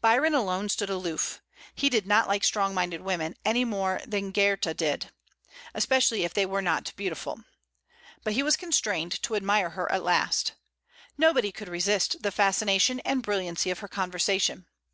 Byron 0.00 0.32
alone 0.32 0.70
stood 0.70 0.88
aloof; 0.88 1.42
he 1.74 1.90
did 1.90 2.06
not 2.06 2.26
like 2.28 2.44
strong 2.44 2.72
minded 2.72 3.02
women, 3.02 3.36
any 3.44 3.62
more 3.62 4.00
than 4.06 4.30
Goethe 4.30 4.74
did, 4.74 5.10
especially 5.74 6.24
if 6.24 6.32
they 6.32 6.46
were 6.46 6.62
not 6.62 6.94
beautiful. 6.96 7.40
But 8.24 8.32
he 8.32 8.42
was 8.42 8.56
constrained 8.56 9.22
to 9.22 9.36
admire 9.36 9.68
her 9.68 9.92
at 9.92 10.02
last. 10.02 10.54
Nobody 11.18 11.52
could 11.52 11.68
resist 11.68 12.22
the 12.22 12.32
fascination 12.32 13.00
and 13.00 13.22
brilliancy 13.22 13.68
of 13.68 13.80
her 13.80 13.88
conversation. 13.88 14.64